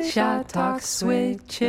Tisha 0.00 0.48
Talk 0.48 0.80
Switches. 0.80 1.68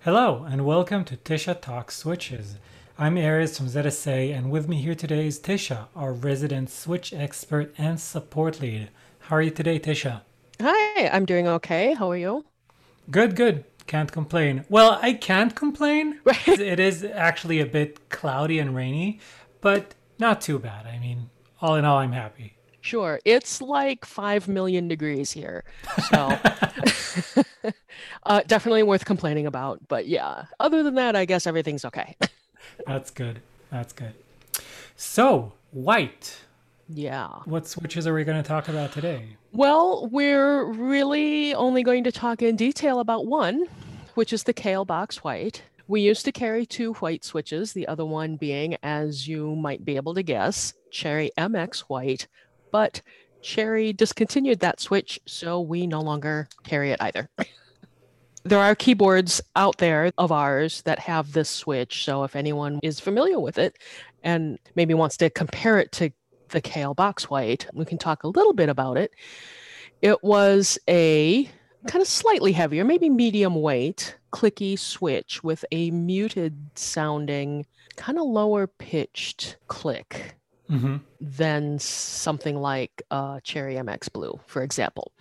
Hello, 0.00 0.44
and 0.50 0.66
welcome 0.66 1.04
to 1.04 1.16
Tisha 1.16 1.60
Talk 1.60 1.92
Switches. 1.92 2.56
I'm 2.98 3.14
Erez 3.14 3.56
from 3.56 3.68
ZSA, 3.68 4.36
and 4.36 4.50
with 4.50 4.68
me 4.68 4.82
here 4.82 4.96
today 4.96 5.28
is 5.28 5.38
Tisha, 5.38 5.86
our 5.94 6.12
resident 6.12 6.68
Switch 6.68 7.12
expert 7.12 7.72
and 7.78 8.00
support 8.00 8.60
lead. 8.60 8.90
How 9.20 9.36
are 9.36 9.42
you 9.42 9.52
today, 9.52 9.78
Tisha? 9.78 10.22
Hi, 10.60 11.08
I'm 11.08 11.24
doing 11.24 11.46
okay. 11.46 11.94
How 11.94 12.10
are 12.10 12.16
you? 12.16 12.44
Good, 13.12 13.36
good. 13.36 13.62
Can't 13.86 14.10
complain. 14.10 14.64
Well, 14.68 14.98
I 15.00 15.12
can't 15.12 15.54
complain. 15.54 16.18
Right. 16.24 16.48
It 16.48 16.80
is 16.80 17.04
actually 17.04 17.60
a 17.60 17.66
bit 17.66 18.08
cloudy 18.08 18.58
and 18.58 18.74
rainy, 18.74 19.20
but 19.60 19.94
not 20.18 20.40
too 20.40 20.58
bad. 20.58 20.84
I 20.86 20.98
mean, 20.98 21.30
all 21.62 21.76
in 21.76 21.84
all, 21.84 21.98
I'm 21.98 22.10
happy. 22.10 22.55
Sure. 22.86 23.18
It's 23.24 23.60
like 23.60 24.04
5 24.04 24.46
million 24.46 24.86
degrees 24.86 25.32
here. 25.32 25.64
So 26.08 26.38
uh, 28.22 28.42
definitely 28.46 28.84
worth 28.84 29.04
complaining 29.04 29.44
about. 29.44 29.80
But 29.88 30.06
yeah, 30.06 30.44
other 30.60 30.84
than 30.84 30.94
that, 30.94 31.16
I 31.16 31.24
guess 31.24 31.48
everything's 31.48 31.84
okay. 31.84 32.16
That's 32.86 33.10
good. 33.10 33.40
That's 33.72 33.92
good. 33.92 34.14
So, 34.94 35.52
white. 35.72 36.36
yeah. 36.88 37.28
What 37.44 37.66
switches 37.66 38.06
are 38.06 38.14
we 38.14 38.22
going 38.22 38.40
to 38.40 38.46
talk 38.46 38.68
about 38.68 38.92
today? 38.92 39.36
Well, 39.50 40.08
we're 40.12 40.64
really 40.64 41.54
only 41.54 41.82
going 41.82 42.04
to 42.04 42.12
talk 42.12 42.40
in 42.40 42.54
detail 42.54 43.00
about 43.00 43.26
one, 43.26 43.66
which 44.14 44.32
is 44.32 44.44
the 44.44 44.54
Kailh 44.54 44.86
Box 44.86 45.24
White. 45.24 45.62
We 45.88 46.02
used 46.02 46.24
to 46.24 46.32
carry 46.32 46.66
two 46.66 46.94
white 46.94 47.24
switches, 47.24 47.72
the 47.72 47.88
other 47.88 48.04
one 48.04 48.36
being, 48.36 48.76
as 48.82 49.26
you 49.26 49.56
might 49.56 49.84
be 49.84 49.96
able 49.96 50.14
to 50.14 50.22
guess, 50.22 50.72
Cherry 50.90 51.30
MX 51.36 51.80
White, 51.80 52.26
but 52.76 53.00
Cherry 53.40 53.94
discontinued 53.94 54.60
that 54.60 54.80
switch, 54.80 55.18
so 55.24 55.62
we 55.62 55.86
no 55.86 56.02
longer 56.02 56.46
carry 56.62 56.90
it 56.90 57.00
either. 57.00 57.30
there 58.44 58.58
are 58.58 58.74
keyboards 58.74 59.40
out 59.56 59.78
there 59.78 60.12
of 60.18 60.30
ours 60.30 60.82
that 60.82 60.98
have 60.98 61.32
this 61.32 61.48
switch, 61.48 62.04
so 62.04 62.22
if 62.24 62.36
anyone 62.36 62.78
is 62.82 63.00
familiar 63.00 63.40
with 63.40 63.56
it 63.56 63.78
and 64.22 64.58
maybe 64.74 64.92
wants 64.92 65.16
to 65.16 65.30
compare 65.30 65.78
it 65.78 65.90
to 65.92 66.10
the 66.50 66.60
Kailh 66.60 66.94
Box 66.94 67.30
White, 67.30 67.66
we 67.72 67.86
can 67.86 67.96
talk 67.96 68.24
a 68.24 68.28
little 68.28 68.52
bit 68.52 68.68
about 68.68 68.98
it. 68.98 69.10
It 70.02 70.22
was 70.22 70.78
a 70.86 71.48
kind 71.86 72.02
of 72.02 72.08
slightly 72.08 72.52
heavier, 72.52 72.84
maybe 72.84 73.08
medium 73.08 73.54
weight, 73.54 74.18
clicky 74.34 74.78
switch 74.78 75.42
with 75.42 75.64
a 75.72 75.90
muted 75.92 76.58
sounding, 76.74 77.64
kind 77.96 78.18
of 78.18 78.26
lower 78.26 78.66
pitched 78.66 79.56
click 79.66 80.36
Mm-hmm. 80.70 80.96
than 81.20 81.78
something 81.78 82.56
like 82.56 83.02
uh, 83.12 83.38
Cherry 83.44 83.76
MX 83.76 84.12
Blue, 84.12 84.40
for 84.46 84.62
example. 84.62 85.12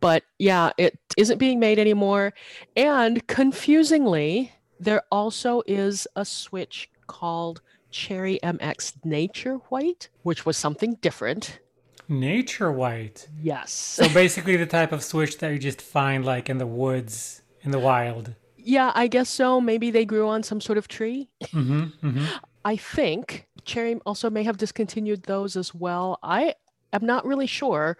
But 0.00 0.24
yeah, 0.38 0.72
it 0.76 0.98
isn't 1.16 1.38
being 1.38 1.58
made 1.58 1.78
anymore. 1.78 2.34
And 2.76 3.26
confusingly, 3.26 4.52
there 4.78 5.02
also 5.10 5.62
is 5.66 6.06
a 6.16 6.24
switch 6.24 6.90
called 7.06 7.62
Cherry 7.90 8.38
MX 8.42 9.04
Nature 9.04 9.54
White, 9.70 10.10
which 10.22 10.44
was 10.44 10.56
something 10.56 10.94
different. 11.00 11.60
Nature 12.08 12.70
white. 12.72 13.28
Yes. 13.40 13.72
So 13.72 14.08
basically, 14.08 14.56
the 14.56 14.66
type 14.66 14.92
of 14.92 15.02
switch 15.02 15.38
that 15.38 15.52
you 15.52 15.58
just 15.58 15.80
find 15.80 16.24
like 16.24 16.50
in 16.50 16.58
the 16.58 16.66
woods, 16.66 17.42
in 17.62 17.70
the 17.70 17.78
wild. 17.78 18.34
yeah, 18.56 18.92
I 18.94 19.06
guess 19.06 19.30
so. 19.30 19.60
Maybe 19.60 19.90
they 19.90 20.04
grew 20.04 20.28
on 20.28 20.42
some 20.42 20.60
sort 20.60 20.76
of 20.76 20.88
tree. 20.88 21.30
Mm-hmm. 21.42 22.06
Mm-hmm. 22.06 22.24
I 22.64 22.76
think 22.76 23.46
Cherry 23.64 23.96
also 24.06 24.30
may 24.30 24.42
have 24.44 24.56
discontinued 24.56 25.24
those 25.24 25.56
as 25.56 25.74
well. 25.74 26.18
I 26.22 26.54
am 26.92 27.04
not 27.04 27.24
really 27.24 27.46
sure. 27.46 27.96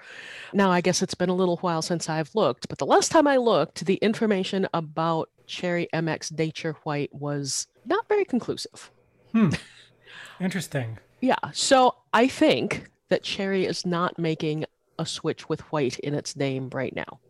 Now, 0.52 0.70
I 0.70 0.80
guess 0.80 1.02
it's 1.02 1.14
been 1.14 1.28
a 1.28 1.34
little 1.34 1.56
while 1.58 1.82
since 1.82 2.08
I've 2.08 2.34
looked, 2.34 2.68
but 2.68 2.78
the 2.78 2.86
last 2.86 3.10
time 3.10 3.26
I 3.26 3.36
looked, 3.36 3.84
the 3.86 3.96
information 3.96 4.68
about 4.74 5.30
Cherry 5.46 5.88
MX 5.92 6.38
Nature 6.38 6.76
White 6.84 7.14
was 7.14 7.66
not 7.84 8.08
very 8.08 8.24
conclusive. 8.24 8.90
Hmm. 9.32 9.50
Interesting. 10.40 10.98
Yeah, 11.20 11.36
so 11.52 11.96
I 12.12 12.28
think 12.28 12.90
that 13.08 13.22
Cherry 13.22 13.66
is 13.66 13.84
not 13.84 14.18
making 14.18 14.64
a 14.98 15.06
switch 15.06 15.48
with 15.48 15.60
white 15.72 15.98
in 15.98 16.14
its 16.14 16.36
name 16.36 16.70
right 16.72 16.94
now. 16.94 17.20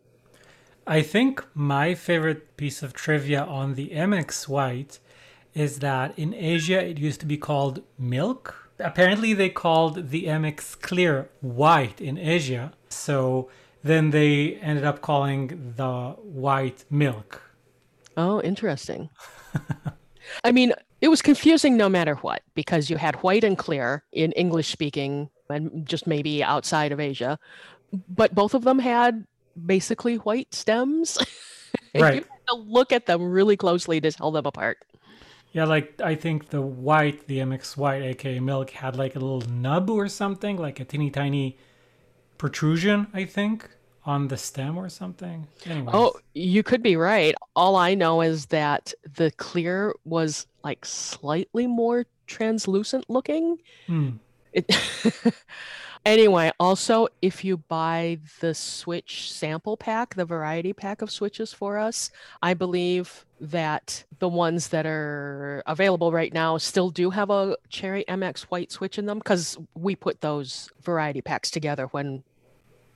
I 0.86 1.02
think 1.02 1.44
my 1.54 1.94
favorite 1.94 2.56
piece 2.56 2.82
of 2.82 2.92
trivia 2.92 3.44
on 3.44 3.74
the 3.74 3.90
MX 3.90 4.48
White 4.48 4.98
is 5.54 5.80
that 5.80 6.18
in 6.18 6.34
Asia 6.34 6.84
it 6.84 6.98
used 6.98 7.20
to 7.20 7.26
be 7.26 7.36
called 7.36 7.82
milk. 7.98 8.70
Apparently, 8.78 9.34
they 9.34 9.50
called 9.50 10.10
the 10.10 10.24
MX 10.24 10.80
Clear 10.80 11.28
white 11.40 12.00
in 12.00 12.16
Asia. 12.16 12.72
So 12.88 13.50
then 13.82 14.10
they 14.10 14.54
ended 14.56 14.84
up 14.84 15.00
calling 15.02 15.74
the 15.76 16.10
white 16.22 16.84
milk. 16.90 17.42
Oh, 18.16 18.40
interesting. 18.40 19.10
I 20.44 20.52
mean, 20.52 20.72
it 21.00 21.08
was 21.08 21.22
confusing 21.22 21.76
no 21.76 21.88
matter 21.88 22.14
what 22.16 22.42
because 22.54 22.90
you 22.90 22.96
had 22.96 23.16
white 23.16 23.44
and 23.44 23.56
clear 23.56 24.04
in 24.12 24.32
English 24.32 24.68
speaking 24.68 25.30
and 25.48 25.86
just 25.86 26.06
maybe 26.06 26.42
outside 26.44 26.92
of 26.92 27.00
Asia, 27.00 27.38
but 28.08 28.34
both 28.34 28.54
of 28.54 28.64
them 28.64 28.78
had 28.78 29.26
basically 29.66 30.16
white 30.16 30.54
stems. 30.54 31.18
Right. 31.94 32.14
You 32.14 32.20
had 32.20 32.46
to 32.48 32.54
look 32.54 32.92
at 32.92 33.06
them 33.06 33.30
really 33.30 33.56
closely 33.56 34.00
to 34.00 34.12
tell 34.12 34.30
them 34.30 34.46
apart. 34.46 34.78
Yeah, 35.52 35.64
like 35.64 36.00
I 36.00 36.14
think 36.14 36.50
the 36.50 36.62
white, 36.62 37.26
the 37.26 37.38
MX 37.38 37.76
White, 37.76 38.02
aka 38.02 38.38
milk, 38.38 38.70
had 38.70 38.96
like 38.96 39.16
a 39.16 39.18
little 39.18 39.42
nub 39.50 39.90
or 39.90 40.08
something, 40.08 40.56
like 40.56 40.78
a 40.78 40.84
teeny 40.84 41.10
tiny 41.10 41.58
protrusion, 42.38 43.08
I 43.12 43.24
think, 43.24 43.68
on 44.04 44.28
the 44.28 44.36
stem 44.36 44.78
or 44.78 44.88
something. 44.88 45.48
Anyways. 45.66 45.90
Oh, 45.92 46.14
you 46.34 46.62
could 46.62 46.82
be 46.82 46.96
right. 46.96 47.34
All 47.56 47.76
I 47.76 47.94
know 47.94 48.20
is 48.20 48.46
that 48.46 48.94
the 49.16 49.32
clear 49.32 49.94
was 50.04 50.46
like 50.62 50.84
slightly 50.84 51.66
more 51.66 52.06
translucent 52.26 53.10
looking. 53.10 53.58
Hmm. 53.86 54.10
It 54.52 54.66
anyway, 56.04 56.52
also, 56.58 57.08
if 57.22 57.44
you 57.44 57.56
buy 57.56 58.18
the 58.40 58.54
Switch 58.54 59.32
sample 59.32 59.76
pack, 59.76 60.14
the 60.14 60.24
variety 60.24 60.72
pack 60.72 61.02
of 61.02 61.10
switches 61.10 61.52
for 61.52 61.78
us, 61.78 62.10
I 62.42 62.54
believe 62.54 63.24
that 63.40 64.04
the 64.18 64.28
ones 64.28 64.68
that 64.68 64.86
are 64.86 65.62
available 65.66 66.12
right 66.12 66.32
now 66.32 66.58
still 66.58 66.90
do 66.90 67.10
have 67.10 67.30
a 67.30 67.56
Cherry 67.68 68.04
MX 68.06 68.42
white 68.42 68.70
switch 68.70 68.98
in 68.98 69.06
them 69.06 69.18
because 69.18 69.56
we 69.74 69.96
put 69.96 70.20
those 70.20 70.68
variety 70.82 71.20
packs 71.22 71.50
together 71.50 71.86
when 71.86 72.22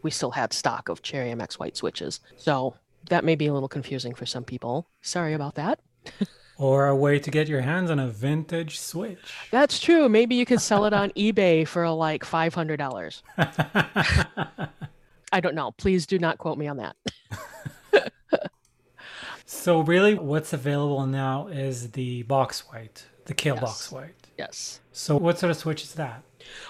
we 0.02 0.10
still 0.10 0.32
had 0.32 0.52
stock 0.52 0.88
of 0.88 1.02
Cherry 1.02 1.30
MX 1.30 1.54
white 1.54 1.76
switches. 1.76 2.20
So 2.36 2.76
that 3.08 3.24
may 3.24 3.34
be 3.34 3.46
a 3.46 3.54
little 3.54 3.68
confusing 3.68 4.14
for 4.14 4.26
some 4.26 4.44
people. 4.44 4.86
Sorry 5.00 5.32
about 5.32 5.54
that. 5.54 5.80
Or 6.56 6.86
a 6.86 6.94
way 6.94 7.18
to 7.18 7.30
get 7.30 7.48
your 7.48 7.62
hands 7.62 7.90
on 7.90 7.98
a 7.98 8.08
vintage 8.08 8.78
Switch. 8.78 9.48
That's 9.50 9.80
true. 9.80 10.08
Maybe 10.08 10.36
you 10.36 10.46
could 10.46 10.60
sell 10.60 10.84
it 10.84 10.92
on 10.92 11.10
eBay 11.16 11.66
for 11.66 11.88
like 11.90 12.24
$500. 12.24 13.22
I 15.32 15.40
don't 15.40 15.54
know. 15.54 15.72
Please 15.72 16.06
do 16.06 16.18
not 16.18 16.38
quote 16.38 16.58
me 16.58 16.68
on 16.68 16.76
that. 16.76 16.96
So 19.46 19.80
really, 19.80 20.14
what's 20.14 20.52
available 20.52 21.06
now 21.06 21.46
is 21.48 21.92
the 21.92 22.22
box 22.24 22.68
white, 22.70 23.06
the 23.26 23.34
Kailh 23.34 23.60
box 23.60 23.90
white. 23.92 24.28
Yes. 24.38 24.80
So 24.92 25.16
what 25.16 25.38
sort 25.38 25.50
of 25.50 25.56
switch 25.56 25.82
is 25.82 25.94
that? 25.94 26.22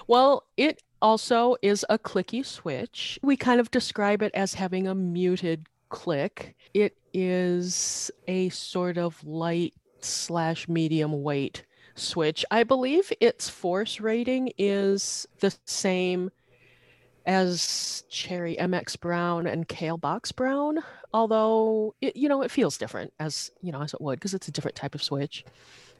Well, 0.07 0.43
it 0.55 0.81
also 1.01 1.55
is 1.61 1.85
a 1.89 1.97
clicky 1.97 2.45
switch. 2.45 3.19
We 3.21 3.37
kind 3.37 3.59
of 3.59 3.71
describe 3.71 4.21
it 4.21 4.31
as 4.33 4.53
having 4.53 4.87
a 4.87 4.95
muted 4.95 5.67
click. 5.89 6.55
It 6.73 6.97
is 7.17 8.11
a 8.27 8.49
sort 8.49 8.97
of 8.97 9.23
light 9.23 9.73
slash 10.01 10.67
medium 10.67 11.23
weight 11.23 11.63
switch. 11.95 12.43
I 12.51 12.63
believe 12.63 13.11
its 13.21 13.47
force 13.47 14.01
rating 14.01 14.51
is 14.57 15.25
the 15.39 15.55
same 15.63 16.29
as 17.25 18.03
Cherry 18.09 18.57
MX 18.57 18.99
Brown 18.99 19.47
and 19.47 19.65
Kailh 19.67 19.99
Box 19.99 20.33
Brown, 20.33 20.79
although 21.13 21.95
it, 22.01 22.17
you 22.17 22.27
know, 22.27 22.41
it 22.41 22.51
feels 22.51 22.77
different 22.77 23.13
as, 23.17 23.49
you 23.61 23.71
know, 23.71 23.81
as 23.81 23.93
it 23.93 24.01
would 24.01 24.19
because 24.19 24.33
it's 24.33 24.49
a 24.49 24.51
different 24.51 24.75
type 24.75 24.93
of 24.93 25.01
switch. 25.01 25.45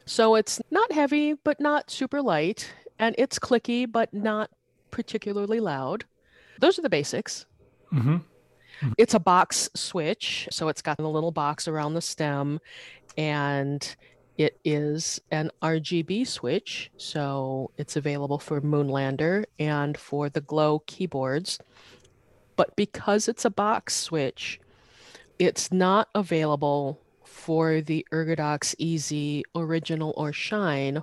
So 0.06 0.36
it's 0.36 0.62
not 0.70 0.92
heavy, 0.92 1.34
but 1.34 1.62
not 1.62 1.90
super 1.90 2.22
light, 2.22 2.70
and 3.00 3.16
it's 3.18 3.40
clicky, 3.40 3.90
but 3.90 4.14
not 4.14 4.52
particularly 4.92 5.62
loud. 5.62 6.04
Those 6.60 6.78
are 6.78 6.84
the 6.84 6.90
basics. 6.90 7.46
Mm-hmm. 7.94 8.18
It's 8.98 9.13
a 9.13 9.19
box 9.19 9.69
switch, 9.74 10.48
so 10.51 10.68
it's 10.68 10.81
got 10.81 11.00
a 11.00 11.07
little 11.07 11.31
box 11.31 11.68
around 11.68 11.94
the 11.94 12.01
stem, 12.01 12.60
and 13.18 13.95
it 14.38 14.60
is 14.66 15.22
an 15.31 15.51
RGB 15.62 16.27
switch, 16.27 16.92
so 16.98 17.72
it's 17.77 17.95
available 17.95 18.39
for 18.39 18.62
Moonlander 18.62 19.45
and 19.60 19.98
for 19.98 20.30
the 20.30 20.42
Glow 20.42 20.80
keyboards. 20.88 21.60
But 22.56 22.75
because 22.75 23.27
it's 23.27 23.45
a 23.45 23.50
box 23.50 23.95
switch, 23.95 24.60
it's 25.39 25.72
not 25.72 26.10
available 26.16 27.00
for 27.24 27.81
the 27.81 28.06
ErgoDox 28.12 28.75
EZ 28.80 29.44
Original 29.56 30.13
or 30.18 30.31
Shine 30.31 31.01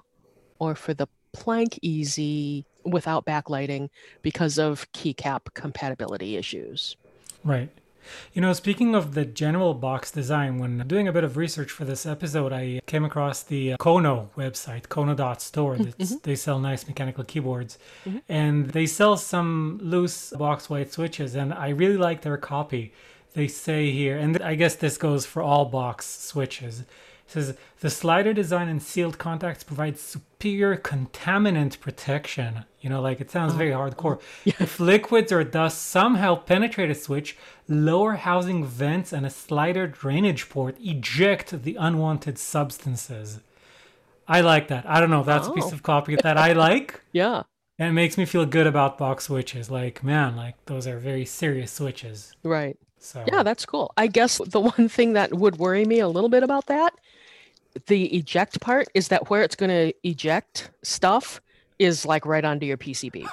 or 0.59 0.75
for 0.75 0.95
the 0.95 1.09
Planck 1.35 1.79
EZ 1.83 2.65
without 2.85 3.25
backlighting 3.25 3.89
because 4.23 4.59
of 4.59 4.91
keycap 4.93 5.41
compatibility 5.55 6.37
issues. 6.37 6.97
Right. 7.45 7.71
You 8.33 8.43
know, 8.43 8.53
speaking 8.53 8.95
of 8.95 9.15
the 9.15 9.25
general 9.25 9.75
box 9.75 10.11
design, 10.11 10.59
when 10.59 10.87
doing 10.87 11.07
a 11.09 11.13
bit 11.13 11.25
of 11.25 11.37
research 11.37 11.71
for 11.71 11.85
this 11.85 12.05
episode, 12.05 12.53
I 12.53 12.81
came 12.87 13.05
across 13.05 13.43
the 13.43 13.75
uh, 13.75 13.77
Kono 13.77 14.29
website, 14.37 14.89
kono.store. 14.89 15.77
That's, 15.77 15.91
mm-hmm, 15.91 16.03
mm-hmm. 16.03 16.17
They 16.23 16.35
sell 16.35 16.59
nice 16.59 16.87
mechanical 16.87 17.25
keyboards. 17.25 17.79
Mm-hmm. 18.05 18.19
And 18.29 18.71
they 18.71 18.87
sell 18.87 19.17
some 19.17 19.79
loose 19.83 20.31
box 20.31 20.69
white 20.69 20.93
switches, 20.93 21.35
and 21.35 21.53
I 21.55 21.69
really 21.71 21.97
like 21.97 22.23
their 22.23 22.37
copy. 22.37 22.93
They 23.35 23.49
say 23.49 23.93
here, 23.93 24.19
and 24.19 24.43
I 24.43 24.57
guess 24.57 24.75
this 24.75 24.99
goes 24.99 25.25
for 25.25 25.43
all 25.43 25.65
box 25.65 26.07
switches. 26.07 26.85
Says 27.33 27.57
the 27.81 27.89
slider 27.89 28.33
design 28.35 28.69
and 28.69 28.83
sealed 28.83 29.17
contacts 29.19 29.65
provide 29.65 29.99
superior 29.99 30.77
contaminant 30.77 31.81
protection. 31.81 32.65
You 32.81 32.91
know, 32.91 33.01
like 33.01 33.21
it 33.21 33.31
sounds 33.31 33.55
very 33.55 33.73
oh. 33.73 33.79
hardcore. 33.79 34.21
If 34.45 34.79
liquids 34.79 35.33
or 35.33 35.43
dust 35.43 35.83
somehow 35.83 36.35
penetrate 36.37 36.91
a 36.91 36.95
switch, 36.95 37.37
lower 37.69 38.15
housing 38.17 38.65
vents 38.67 39.13
and 39.13 39.25
a 39.25 39.31
slider 39.31 39.87
drainage 39.87 40.49
port 40.51 40.77
eject 40.81 41.63
the 41.63 41.77
unwanted 41.77 42.39
substances. 42.39 43.41
I 44.29 44.41
like 44.43 44.69
that. 44.69 44.85
I 44.87 45.01
don't 45.01 45.11
know. 45.11 45.21
if 45.21 45.27
That's 45.27 45.49
a 45.49 45.53
piece 45.53 45.73
Oh. 45.73 45.77
of 45.77 45.83
copy 45.83 46.17
that 46.17 46.37
I 46.37 46.53
like. 46.67 47.01
Yeah. 47.13 47.43
And 47.79 47.89
it 47.89 47.93
makes 47.93 48.19
me 48.19 48.27
feel 48.27 48.45
good 48.47 48.67
about 48.67 48.99
box 48.99 49.25
switches. 49.25 49.71
Like, 49.71 50.05
man, 50.05 50.37
like 50.37 50.57
those 50.67 50.87
are 50.87 50.99
very 50.99 51.25
serious 51.25 51.73
switches. 51.73 52.35
Right. 52.43 52.77
So 52.99 53.25
Yeah, 53.27 53.43
that's 53.43 53.65
cool. 53.67 53.93
I 53.97 54.07
guess 54.07 54.39
the 54.47 54.61
one 54.61 54.89
thing 54.89 55.15
that 55.15 55.35
would 55.35 55.57
worry 55.57 55.85
me 55.85 55.99
a 55.99 56.09
little 56.09 56.29
bit 56.29 56.43
about 56.45 56.67
that, 56.67 56.95
the 57.87 58.07
eject 58.17 58.61
part, 58.61 58.89
is 58.95 59.09
that 59.09 59.31
where 59.31 59.43
it's 59.43 59.57
going 59.57 59.71
to 59.71 59.93
eject 60.09 60.71
stuff 60.83 61.41
is 61.79 62.07
like 62.07 62.27
right 62.27 62.45
onto 62.45 62.67
your 62.67 62.77
PCB. 62.77 63.27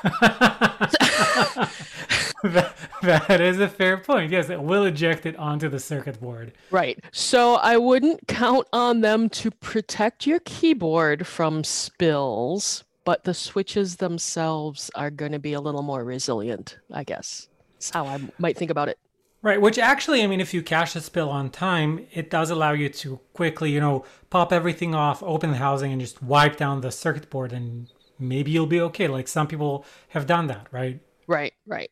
that, 2.43 2.75
that 3.01 3.41
is 3.41 3.59
a 3.59 3.67
fair 3.67 3.97
point. 3.97 4.31
Yes, 4.31 4.49
it 4.49 4.61
will 4.61 4.85
eject 4.85 5.25
it 5.25 5.35
onto 5.37 5.69
the 5.69 5.79
circuit 5.79 6.19
board. 6.19 6.53
right. 6.71 6.99
So 7.11 7.55
I 7.55 7.77
wouldn't 7.77 8.27
count 8.27 8.67
on 8.73 9.01
them 9.01 9.29
to 9.29 9.51
protect 9.51 10.25
your 10.25 10.39
keyboard 10.41 11.27
from 11.27 11.63
spills, 11.63 12.83
but 13.05 13.23
the 13.23 13.33
switches 13.33 13.97
themselves 13.97 14.89
are 14.95 15.09
going 15.11 15.31
to 15.31 15.39
be 15.39 15.53
a 15.53 15.61
little 15.61 15.83
more 15.83 16.03
resilient, 16.03 16.77
I 16.91 17.03
guess. 17.03 17.47
That's 17.73 17.91
how 17.91 18.05
I 18.05 18.19
might 18.37 18.57
think 18.57 18.71
about 18.71 18.89
it. 18.89 18.97
Right, 19.41 19.61
which 19.61 19.79
actually, 19.79 20.21
I 20.21 20.27
mean, 20.27 20.41
if 20.41 20.53
you 20.53 20.61
cache 20.61 20.97
a 20.97 21.01
spill 21.01 21.29
on 21.29 21.49
time, 21.49 22.05
it 22.11 22.29
does 22.29 22.49
allow 22.49 22.73
you 22.73 22.89
to 22.89 23.21
quickly, 23.33 23.71
you 23.71 23.79
know, 23.79 24.03
pop 24.29 24.51
everything 24.51 24.93
off, 24.93 25.23
open 25.23 25.51
the 25.51 25.57
housing, 25.57 25.93
and 25.93 26.01
just 26.01 26.21
wipe 26.21 26.57
down 26.57 26.81
the 26.81 26.91
circuit 26.91 27.29
board, 27.29 27.53
and 27.53 27.89
maybe 28.19 28.51
you'll 28.51 28.67
be 28.67 28.81
okay. 28.81 29.07
Like 29.07 29.29
some 29.29 29.47
people 29.47 29.85
have 30.09 30.27
done 30.27 30.47
that, 30.47 30.67
right? 30.71 30.99
Right, 31.25 31.53
right. 31.65 31.89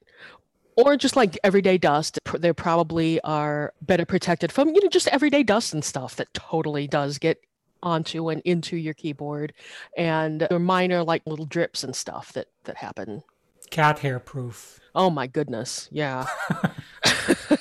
Or 0.76 0.98
just 0.98 1.16
like 1.16 1.40
everyday 1.44 1.78
dust, 1.78 2.20
they 2.38 2.52
probably 2.52 3.22
are 3.22 3.74
better 3.82 4.06
protected 4.06 4.52
from, 4.52 4.70
you 4.76 4.84
know, 4.84 4.90
just 4.90 5.08
everyday 5.08 5.44
dust 5.44 5.74
and 5.74 5.86
stuff 5.86 6.18
that 6.18 6.34
totally 6.34 6.86
does 6.86 7.18
get 7.18 7.40
onto 7.82 8.30
and 8.30 8.42
into 8.44 8.76
your 8.76 8.94
keyboard 8.94 9.54
and 9.96 10.42
they're 10.42 10.60
minor 10.60 11.04
like 11.04 11.22
little 11.28 11.46
drips 11.46 11.84
and 11.84 11.96
stuff 11.96 12.34
that 12.34 12.48
that 12.66 12.78
happen. 12.78 13.24
Cat 13.70 14.00
hair 14.00 14.20
proof. 14.20 14.80
Oh 14.96 15.10
my 15.10 15.28
goodness. 15.28 15.88
Yeah. 15.92 16.26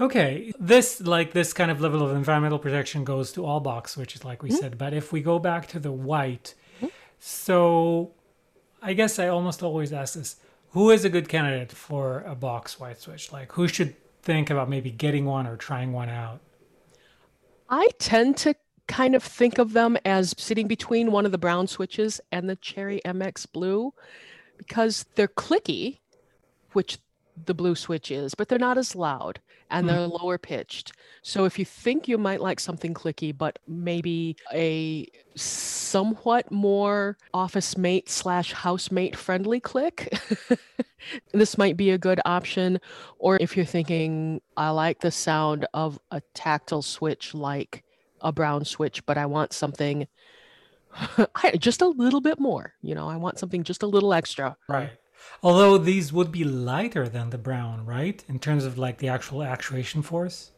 Okay, 0.00 0.52
this 0.60 1.00
like 1.00 1.32
this 1.32 1.52
kind 1.52 1.70
of 1.70 1.80
level 1.80 2.02
of 2.02 2.14
environmental 2.14 2.58
protection 2.58 3.02
goes 3.02 3.32
to 3.32 3.44
all 3.44 3.58
box 3.58 3.96
which 3.96 4.14
is 4.14 4.24
like 4.24 4.42
we 4.42 4.50
mm-hmm. 4.50 4.58
said. 4.58 4.78
But 4.78 4.94
if 4.94 5.12
we 5.12 5.20
go 5.20 5.38
back 5.38 5.66
to 5.68 5.80
the 5.80 5.90
white, 5.90 6.54
mm-hmm. 6.76 6.86
so 7.18 8.12
I 8.80 8.92
guess 8.92 9.18
I 9.18 9.26
almost 9.26 9.62
always 9.62 9.92
ask 9.92 10.14
this: 10.14 10.36
Who 10.70 10.90
is 10.90 11.04
a 11.04 11.10
good 11.10 11.28
candidate 11.28 11.72
for 11.72 12.20
a 12.20 12.36
box 12.36 12.78
white 12.78 13.00
switch? 13.00 13.32
Like, 13.32 13.52
who 13.52 13.66
should 13.66 13.96
think 14.22 14.50
about 14.50 14.68
maybe 14.68 14.92
getting 14.92 15.24
one 15.24 15.48
or 15.48 15.56
trying 15.56 15.92
one 15.92 16.08
out? 16.08 16.40
I 17.68 17.88
tend 17.98 18.36
to 18.38 18.54
kind 18.86 19.16
of 19.16 19.22
think 19.22 19.58
of 19.58 19.72
them 19.72 19.98
as 20.04 20.32
sitting 20.38 20.68
between 20.68 21.10
one 21.10 21.26
of 21.26 21.32
the 21.32 21.38
brown 21.38 21.66
switches 21.66 22.20
and 22.30 22.48
the 22.48 22.56
Cherry 22.56 23.00
MX 23.04 23.50
Blue 23.52 23.92
because 24.56 25.06
they're 25.16 25.28
clicky, 25.28 25.98
which 26.72 26.98
the 27.46 27.54
blue 27.54 27.74
switch 27.74 28.10
is, 28.10 28.34
but 28.34 28.48
they're 28.48 28.58
not 28.58 28.78
as 28.78 28.94
loud 28.94 29.40
and 29.70 29.84
hmm. 29.84 29.94
they're 29.94 30.06
lower 30.06 30.38
pitched. 30.38 30.92
So 31.22 31.44
if 31.44 31.58
you 31.58 31.64
think 31.64 32.08
you 32.08 32.18
might 32.18 32.40
like 32.40 32.60
something 32.60 32.94
clicky, 32.94 33.36
but 33.36 33.58
maybe 33.66 34.36
a 34.52 35.06
somewhat 35.34 36.50
more 36.50 37.16
office 37.34 37.76
mate 37.76 38.08
slash 38.08 38.52
housemate 38.52 39.16
friendly 39.16 39.60
click, 39.60 40.18
this 41.32 41.58
might 41.58 41.76
be 41.76 41.90
a 41.90 41.98
good 41.98 42.20
option. 42.24 42.80
Or 43.18 43.36
if 43.40 43.56
you're 43.56 43.66
thinking, 43.66 44.40
I 44.56 44.70
like 44.70 45.00
the 45.00 45.10
sound 45.10 45.66
of 45.74 45.98
a 46.10 46.22
tactile 46.34 46.82
switch 46.82 47.34
like 47.34 47.84
a 48.20 48.32
brown 48.32 48.64
switch, 48.64 49.04
but 49.06 49.18
I 49.18 49.26
want 49.26 49.52
something 49.52 50.06
I- 51.34 51.56
just 51.58 51.82
a 51.82 51.88
little 51.88 52.20
bit 52.20 52.38
more. 52.38 52.74
You 52.82 52.94
know, 52.94 53.08
I 53.08 53.16
want 53.16 53.38
something 53.38 53.62
just 53.62 53.82
a 53.82 53.86
little 53.86 54.12
extra. 54.12 54.56
Right. 54.68 54.90
Although 55.42 55.78
these 55.78 56.12
would 56.12 56.32
be 56.32 56.44
lighter 56.44 57.08
than 57.08 57.30
the 57.30 57.38
brown, 57.38 57.84
right? 57.86 58.22
In 58.28 58.38
terms 58.38 58.64
of 58.64 58.78
like 58.78 58.98
the 58.98 59.08
actual 59.08 59.42
actuation 59.42 60.02
force. 60.02 60.50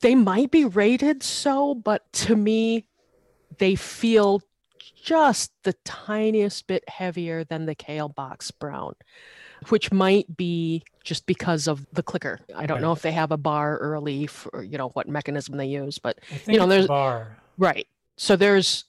They 0.00 0.14
might 0.14 0.50
be 0.50 0.64
rated 0.64 1.22
so, 1.22 1.74
but 1.74 2.12
to 2.14 2.36
me, 2.36 2.86
they 3.58 3.74
feel 3.74 4.42
just 5.02 5.52
the 5.64 5.74
tiniest 5.84 6.66
bit 6.66 6.88
heavier 6.88 7.44
than 7.44 7.66
the 7.66 7.74
Kailh 7.74 8.14
Box 8.14 8.50
Brown, 8.50 8.94
which 9.68 9.92
might 9.92 10.36
be 10.36 10.82
just 11.04 11.26
because 11.26 11.66
of 11.66 11.86
the 11.92 12.02
clicker. 12.02 12.40
I 12.54 12.66
don't 12.66 12.80
know 12.80 12.92
if 12.92 13.02
they 13.02 13.12
have 13.12 13.32
a 13.32 13.36
bar 13.36 13.78
or 13.78 13.94
a 13.94 14.00
leaf 14.00 14.46
or, 14.52 14.62
you 14.62 14.78
know, 14.78 14.88
what 14.90 15.08
mechanism 15.08 15.56
they 15.56 15.66
use, 15.66 15.98
but 15.98 16.24
think 16.24 16.58
know, 16.58 16.66
there's- 16.66 16.86
bar. 16.86 17.36
Right. 17.58 17.86
So 18.16 18.36
there's 18.36 18.84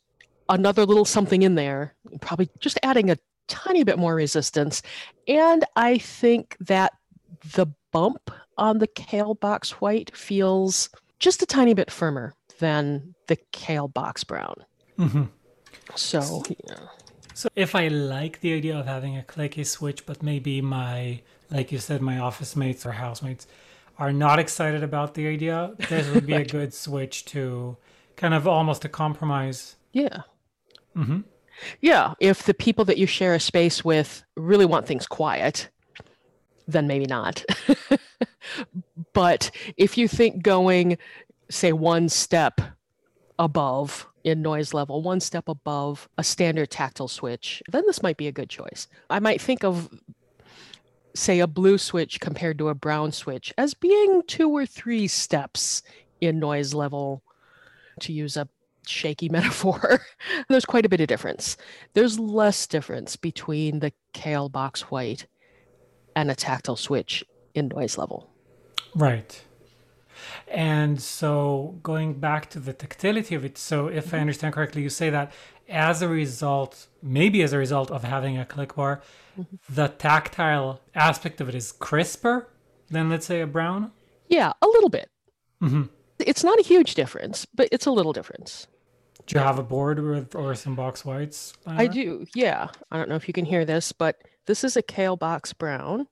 another 0.50 0.86
little 0.86 1.06
something 1.06 1.42
in 1.42 1.56
there, 1.56 1.94
probably 2.22 2.50
just 2.60 2.78
adding 2.84 3.10
a 3.10 3.18
tiny 3.48 3.84
bit 3.84 4.00
more 4.00 4.16
resistance. 4.16 4.82
And 5.28 5.64
I 5.76 5.98
think 5.98 6.58
that 6.60 6.94
the 7.56 7.68
bump 7.92 8.32
on 8.58 8.80
the 8.80 8.88
Kailh 8.88 9.40
Box 9.40 9.72
White 9.82 10.16
feels 10.16 10.90
just 11.20 11.42
a 11.42 11.46
tiny 11.46 11.74
bit 11.74 11.92
firmer 11.92 12.34
than 12.60 13.16
the 13.28 13.38
Kailh 13.52 13.94
Box 13.94 14.24
Brown. 14.24 14.56
hmm 14.98 15.24
So, 15.96 16.44
yeah. 16.48 16.88
So 17.34 17.50
if 17.56 17.76
I 17.76 17.88
like 17.88 18.42
the 18.42 18.54
idea 18.54 18.78
of 18.78 18.86
having 18.86 19.18
a 19.18 19.24
clicky 19.24 19.66
switch, 19.66 20.06
but 20.06 20.22
maybe 20.22 20.62
my, 20.62 21.22
like 21.50 21.72
you 21.72 21.80
said, 21.80 22.02
my 22.02 22.20
office 22.20 22.56
mates 22.56 22.86
or 22.86 22.92
housemates 22.92 23.48
are 23.98 24.12
not 24.14 24.40
excited 24.40 24.84
about 24.84 25.14
the 25.16 25.28
idea, 25.28 25.74
this 25.88 26.10
would 26.10 26.26
be 26.26 26.38
a 26.38 26.46
good 26.58 26.74
switch 26.74 27.26
to 27.26 27.78
kind 28.16 28.34
of 28.34 28.48
almost 28.48 28.86
a 28.86 28.90
compromise. 28.90 29.76
yeah. 29.92 30.22
hmm 30.96 31.22
Yeah, 31.82 32.14
if 32.20 32.44
the 32.44 32.54
people 32.54 32.86
that 32.86 32.98
you 32.98 33.06
share 33.06 33.34
a 33.34 33.40
space 33.40 33.84
with 33.84 34.24
really 34.36 34.66
want 34.66 34.88
things 34.88 35.08
quiet, 35.08 35.70
then 36.68 36.88
maybe 36.88 37.06
not. 37.06 37.44
but 39.14 39.52
if 39.78 39.98
you 39.98 40.08
think 40.08 40.44
going, 40.44 40.98
say, 41.50 41.72
one 41.74 42.10
step 42.10 42.62
above 43.40 44.08
in 44.24 44.42
noise 44.42 44.74
level, 44.74 45.02
one 45.02 45.20
step 45.20 45.48
above 45.48 46.08
a 46.18 46.24
standard 46.24 46.70
tactile 46.70 47.08
switch, 47.08 47.62
then 47.72 47.84
this 47.86 48.02
might 48.02 48.18
be 48.18 48.28
a 48.28 48.32
good 48.32 48.50
choice. 48.50 48.88
I 49.10 49.20
might 49.20 49.42
think 49.42 49.64
of, 49.64 49.90
say, 51.14 51.40
a 51.40 51.48
blue 51.48 51.78
switch 51.78 52.20
compared 52.20 52.58
to 52.60 52.70
a 52.70 52.76
brown 52.76 53.12
switch 53.12 53.54
as 53.58 53.74
being 53.74 54.24
two 54.28 54.50
or 54.50 54.66
three 54.66 55.08
steps 55.08 55.84
in 56.22 56.40
noise 56.40 56.74
level, 56.74 57.22
to 58.00 58.14
use 58.14 58.38
a 58.38 58.48
shaky 58.88 59.30
metaphor. 59.38 60.02
There's 60.50 60.66
quite 60.66 60.86
a 60.86 60.90
bit 60.90 61.02
of 61.02 61.08
difference. 61.08 61.58
There's 61.94 62.20
less 62.20 62.68
difference 62.68 63.16
between 63.16 63.80
the 63.80 63.94
Kailh 64.14 64.52
Box 64.52 64.92
White 64.92 65.28
and 66.16 66.30
a 66.30 66.36
tactile 66.36 66.76
switch 66.76 67.24
in 67.54 67.68
noise 67.70 67.98
level. 67.98 68.30
Right. 68.96 69.42
And 70.48 71.02
so 71.02 71.80
going 71.82 72.14
back 72.20 72.50
to 72.52 72.60
the 72.60 72.74
tactility 72.74 73.36
of 73.36 73.44
it, 73.44 73.58
so 73.58 73.88
if 73.88 74.14
I 74.14 74.20
understand 74.20 74.54
correctly, 74.54 74.84
you 74.84 74.90
say 74.90 75.10
that 75.10 75.32
as 75.68 76.02
a 76.02 76.08
result, 76.08 76.88
maybe 77.02 77.42
as 77.42 77.54
a 77.54 77.58
result 77.58 77.90
of 77.90 78.04
having 78.04 78.38
a 78.38 78.46
click 78.46 78.76
bar, 78.76 79.02
the 79.68 79.88
tactile 79.88 80.82
aspect 80.94 81.42
of 81.42 81.50
it 81.50 81.56
is 81.56 81.72
crisper 81.72 82.48
than, 82.90 83.10
let's 83.10 83.26
say, 83.26 83.42
a 83.42 83.48
brown. 83.48 83.92
Yeah, 84.28 84.54
a 84.62 84.68
little 84.68 84.90
bit. 84.90 85.10
Mhm. 85.62 85.90
It's 86.20 86.44
not 86.44 86.60
a 86.60 86.64
huge 86.64 86.94
difference, 86.94 87.46
but 87.54 87.68
it's 87.72 87.86
a 87.86 87.92
little 87.92 88.14
difference. 88.14 88.68
Do 89.26 89.38
you 89.38 89.44
have 89.44 89.58
a 89.58 89.64
board 89.64 90.00
with 90.00 90.36
or 90.36 90.54
some 90.56 90.76
box 90.76 91.06
whites? 91.06 91.54
I 91.66 91.88
do, 91.88 92.26
yeah. 92.36 92.68
I 92.92 92.98
don't 92.98 93.08
know 93.08 93.16
if 93.16 93.28
you 93.28 93.34
can 93.34 93.46
hear 93.46 93.64
this, 93.66 93.92
but 93.92 94.18
this 94.48 94.64
is 94.64 94.76
a 94.76 94.84
Kailh 94.84 95.18
Box 95.18 95.54
Brown. 95.54 96.08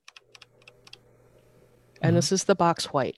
And 2.02 2.16
this 2.16 2.28
mm-hmm. 2.28 2.36
is 2.36 2.44
the 2.46 2.56
box 2.56 2.86
white. 2.86 3.18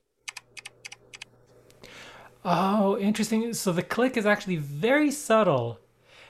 Oh, 2.44 2.98
interesting. 2.98 3.54
So 3.54 3.72
the 3.72 3.84
click 3.84 4.18
is 4.18 4.26
actually 4.26 4.58
very 4.58 5.12
subtle. 5.12 5.80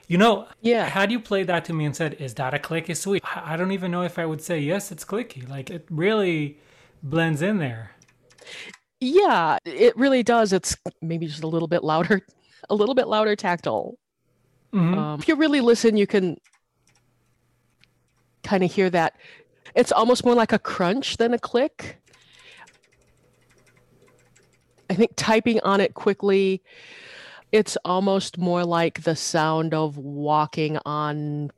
You 0.08 0.18
know, 0.18 0.48
Yeah. 0.62 0.86
had 0.86 1.12
you 1.12 1.20
played 1.20 1.48
that 1.48 1.66
to 1.66 1.74
me 1.74 1.86
and 1.86 1.96
said, 1.96 2.16
"Is 2.20 2.36
that 2.36 2.54
a 2.54 2.60
clicky 2.60 2.96
switch?" 2.96 3.24
I 3.24 3.54
I 3.54 3.58
don't 3.58 3.72
even 3.72 3.90
know 3.90 4.04
if 4.04 4.20
I 4.20 4.26
would 4.26 4.42
say 4.42 4.60
yes. 4.60 4.92
It's 4.92 5.06
clicky. 5.06 5.48
Like 5.50 5.70
it 5.70 5.88
really 5.90 6.60
blends 7.02 7.42
in 7.42 7.58
there. 7.58 7.92
Yeah, 9.00 9.58
it 9.66 9.96
really 9.98 10.22
does. 10.24 10.54
It's 10.54 10.78
maybe 11.02 11.26
just 11.26 11.44
a 11.44 11.48
little 11.48 11.68
bit 11.68 11.84
louder, 11.84 12.22
a 12.70 12.76
little 12.76 12.96
bit 12.96 13.08
louder 13.08 13.36
tactile. 13.36 13.98
Mhm. 14.74 14.98
Um, 14.98 15.20
if 15.20 15.28
you 15.28 15.36
really 15.36 15.62
listen, 15.62 15.98
you 15.98 16.08
can 16.08 16.40
kind 18.44 18.64
of 18.64 18.72
hear 18.72 18.90
that. 18.90 19.16
It's 19.76 19.92
almost 19.92 20.26
more 20.26 20.36
like 20.36 20.52
a 20.52 20.60
crunch 20.60 21.18
than 21.18 21.34
a 21.34 21.40
click. 21.40 21.98
I 24.90 24.96
think 24.96 25.12
typing 25.16 25.60
on 25.62 25.80
it 25.80 25.94
quickly, 25.94 26.62
it's 27.52 27.78
almost 27.86 28.38
more 28.38 28.66
like 28.66 29.04
the 29.04 29.16
sound 29.16 29.74
of 29.74 29.98
walking 29.98 30.78
on 30.86 31.52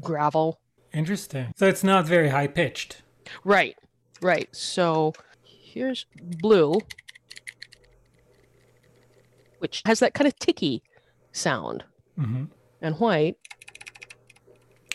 gravel. 0.00 0.60
Interesting. 0.92 1.52
So 1.56 1.66
it's 1.66 1.82
not 1.82 2.06
very 2.06 2.28
high 2.28 2.46
pitched. 2.46 3.02
Right, 3.44 3.76
right. 4.20 4.48
So 4.54 5.14
here's 5.42 6.06
blue, 6.20 6.80
which 9.58 9.82
has 9.86 10.00
that 10.00 10.14
kind 10.14 10.28
of 10.28 10.38
ticky 10.38 10.82
sound, 11.32 11.84
hmm 12.16 12.44
and 12.82 13.00
white 13.00 13.36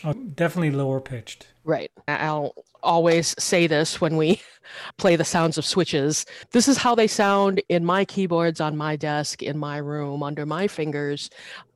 Oh, 0.04 0.12
definitely 0.12 0.72
lower 0.72 1.00
pitched. 1.00 1.48
Right. 1.64 1.90
I'll 2.08 2.54
always 2.82 3.36
say 3.38 3.68
this 3.68 4.00
when 4.00 4.16
we 4.16 4.40
play 4.98 5.14
the 5.14 5.24
sounds 5.24 5.58
of 5.58 5.64
switches. 5.64 6.26
This 6.50 6.66
is 6.66 6.76
how 6.76 6.96
they 6.96 7.06
sound 7.06 7.62
in 7.68 7.84
my 7.84 8.04
keyboards 8.04 8.60
on 8.60 8.76
my 8.76 8.96
desk, 8.96 9.42
in 9.42 9.56
my 9.58 9.76
room, 9.76 10.22
under 10.22 10.44
my 10.44 10.66
fingers. 10.66 11.30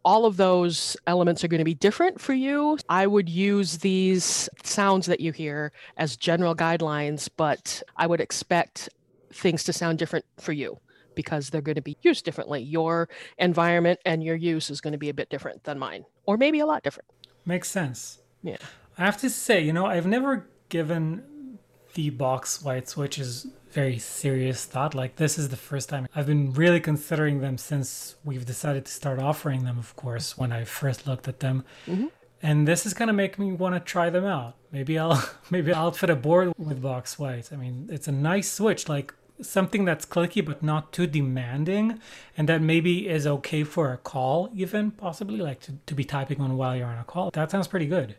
All 0.05 0.25
of 0.25 0.37
those 0.37 0.97
elements 1.07 1.45
are 1.45 1.49
going 1.49 1.59
to 1.59 1.65
be 1.65 1.75
different 1.75 2.21
for 2.21 2.33
you. 2.33 2.79
I 2.89 3.07
would 3.07 3.29
use 3.29 3.79
these 3.79 4.49
sounds 4.65 5.07
that 5.07 5.21
you 5.21 5.31
hear 5.31 5.73
as 5.97 6.17
general 6.17 6.55
guidelines, 6.55 7.29
but 7.37 7.83
I 7.97 8.09
would 8.09 8.21
expect 8.21 8.89
things 9.33 9.63
to 9.65 9.73
sound 9.73 9.99
different 9.99 10.25
for 10.41 10.53
you 10.53 10.79
because 11.17 11.51
they're 11.51 11.61
going 11.61 11.75
to 11.75 11.83
be 11.83 11.97
used 12.03 12.25
differently. 12.25 12.63
Your 12.63 13.09
environment 13.39 13.99
and 14.05 14.23
your 14.23 14.37
use 14.37 14.71
is 14.71 14.81
going 14.81 14.93
to 14.93 14.99
be 14.99 15.09
a 15.09 15.15
bit 15.15 15.29
different 15.29 15.65
than 15.65 15.81
mine, 15.81 16.05
or 16.27 16.37
maybe 16.37 16.61
a 16.61 16.67
lot 16.67 16.85
different. 16.85 17.09
Makes 17.45 17.69
sense. 17.69 18.19
Yeah. 18.45 18.59
I 18.97 19.05
have 19.05 19.17
to 19.19 19.31
say, 19.31 19.61
you 19.61 19.73
know, 19.73 19.87
I've 19.87 20.07
never 20.07 20.49
given 20.69 21.59
the 21.95 22.11
box 22.11 22.63
white 22.63 22.89
switches 22.89 23.47
very 23.77 23.99
serious 23.99 24.65
thought. 24.65 24.95
Like 24.95 25.17
this 25.17 25.39
is 25.39 25.51
the 25.51 25.57
first 25.57 25.91
time 25.91 26.09
I've 26.15 26.27
been 26.27 26.53
really 26.53 26.81
considering 26.81 27.41
them 27.41 27.59
since 27.59 28.17
we've 28.25 28.47
decided 28.47 28.87
to 28.87 28.93
start 28.93 29.19
offering 29.19 29.65
them, 29.65 29.79
of 29.79 29.95
course, 29.97 30.39
when 30.39 30.51
I 30.51 30.65
first 30.65 31.07
looked 31.07 31.29
at 31.29 31.41
them. 31.41 31.65
Mhm. 31.87 32.11
And 32.43 32.67
this 32.67 32.87
is 32.87 32.95
gonna 32.95 33.13
make 33.13 33.39
me 33.39 33.53
want 33.53 33.75
to 33.75 33.81
try 33.81 34.09
them 34.09 34.25
out. 34.25 34.55
Maybe 34.73 34.99
I'll 34.99 35.23
maybe 35.51 35.73
I'll 35.73 35.89
outfit 35.89 36.09
a 36.11 36.17
board 36.17 36.53
with 36.57 36.81
box 36.81 37.19
white. 37.19 37.53
I 37.53 37.57
mean, 37.57 37.89
it's 37.93 38.09
a 38.09 38.13
nice 38.13 38.51
switch, 38.51 38.89
like 38.89 39.13
something 39.41 39.85
that's 39.85 40.07
clicky 40.07 40.45
but 40.45 40.63
not 40.63 40.93
too 40.93 41.07
demanding, 41.07 42.01
and 42.37 42.49
that 42.49 42.63
maybe 42.63 43.09
is 43.09 43.27
okay 43.27 43.65
for 43.65 43.93
a 43.93 43.97
call, 43.97 44.51
even 44.55 44.91
possibly 44.91 45.39
like 45.39 45.61
to, 45.61 45.73
to 45.87 45.95
be 45.95 46.05
typing 46.05 46.41
on 46.41 46.57
while 46.57 46.77
you're 46.77 46.87
on 46.87 46.99
a 46.99 47.05
call. 47.05 47.31
That 47.33 47.51
sounds 47.51 47.69
pretty 47.69 47.87
good. 47.87 48.17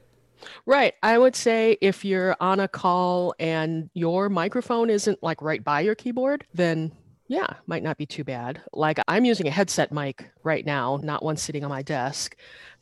Right. 0.66 0.94
I 1.02 1.18
would 1.18 1.36
say 1.36 1.78
if 1.82 2.06
you're 2.06 2.36
on 2.40 2.60
a 2.60 2.68
call 2.68 3.34
and 3.40 3.90
your 3.94 4.30
microphone 4.30 4.90
isn't 4.90 5.22
like 5.24 5.42
right 5.42 5.64
by 5.64 5.82
your 5.82 5.96
keyboard, 5.96 6.46
then 6.54 6.92
yeah, 7.28 7.48
might 7.66 7.84
not 7.84 7.98
be 7.98 8.06
too 8.06 8.24
bad. 8.24 8.62
Like 8.74 9.00
I'm 9.08 9.26
using 9.26 9.48
a 9.48 9.52
headset 9.52 9.92
mic 9.92 10.30
right 10.44 10.66
now, 10.66 11.00
not 11.04 11.24
one 11.24 11.38
sitting 11.38 11.64
on 11.64 11.70
my 11.70 11.82
desk. 11.82 12.36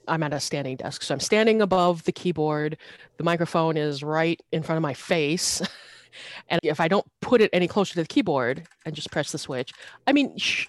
I'm 0.08 0.22
at 0.22 0.34
a 0.34 0.40
standing 0.40 0.76
desk. 0.76 1.02
So 1.02 1.14
I'm 1.14 1.20
standing 1.20 1.62
above 1.62 2.04
the 2.04 2.12
keyboard. 2.12 2.78
The 3.18 3.24
microphone 3.24 3.76
is 3.76 4.04
right 4.04 4.40
in 4.52 4.62
front 4.62 4.78
of 4.78 4.84
my 4.84 4.94
face. 4.94 5.62
and 6.50 6.60
if 6.64 6.80
I 6.80 6.88
don't 6.88 7.06
put 7.22 7.42
it 7.42 7.50
any 7.54 7.68
closer 7.68 7.94
to 7.94 8.02
the 8.02 8.08
keyboard 8.08 8.68
and 8.86 8.96
just 8.96 9.12
press 9.12 9.32
the 9.32 9.38
switch, 9.38 9.72
I 10.08 10.14
mean, 10.14 10.38
sh- 10.38 10.68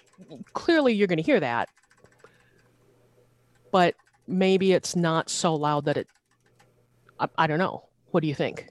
clearly 0.53 0.93
you're 0.93 1.07
going 1.07 1.17
to 1.17 1.23
hear 1.23 1.39
that. 1.39 1.69
But 3.71 3.95
maybe 4.27 4.73
it's 4.73 4.95
not 4.95 5.29
so 5.29 5.55
loud 5.55 5.85
that 5.85 5.97
it 5.97 6.07
I, 7.19 7.27
I 7.37 7.47
don't 7.47 7.59
know. 7.59 7.83
What 8.11 8.21
do 8.21 8.27
you 8.27 8.35
think? 8.35 8.69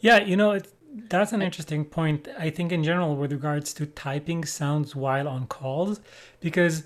Yeah, 0.00 0.18
you 0.18 0.36
know, 0.36 0.52
it's, 0.52 0.72
that's 1.08 1.32
an 1.32 1.42
interesting 1.42 1.84
point. 1.84 2.28
I 2.38 2.50
think 2.50 2.72
in 2.72 2.84
general, 2.84 3.16
with 3.16 3.32
regards 3.32 3.72
to 3.74 3.86
typing 3.86 4.44
sounds 4.44 4.94
while 4.94 5.28
on 5.28 5.46
calls, 5.46 6.00
because 6.40 6.84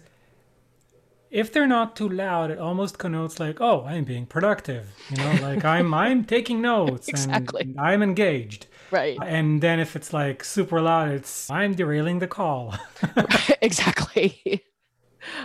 if 1.31 1.53
they're 1.53 1.67
not 1.67 1.95
too 1.97 2.09
loud, 2.09 2.51
it 2.51 2.59
almost 2.59 2.99
connotes 2.99 3.39
like, 3.39 3.61
oh, 3.61 3.85
I'm 3.85 4.05
being 4.05 4.27
productive. 4.27 4.87
You 5.11 5.19
know, 5.19 5.33
like 5.43 5.65
I'm 5.65 5.93
I'm 5.93 6.25
taking 6.37 6.61
notes 6.63 7.09
Exactly. 7.09 7.63
and 7.63 7.81
I'm 7.81 8.03
engaged. 8.03 8.67
Right. 8.91 9.19
And 9.23 9.61
then 9.61 9.81
if 9.81 9.97
it's 9.97 10.13
like 10.13 10.45
super 10.45 10.81
loud, 10.81 11.11
it's 11.13 11.51
I'm 11.51 11.75
derailing 11.75 12.19
the 12.19 12.27
call. 12.27 12.75
exactly. 13.63 14.63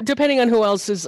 Depending 0.04 0.40
on 0.40 0.50
who 0.50 0.64
else 0.64 0.90
is 0.90 1.08